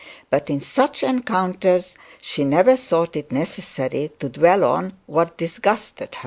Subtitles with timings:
[0.31, 6.19] But in such encounters she never thought it necessary to dwell on what disgusted her.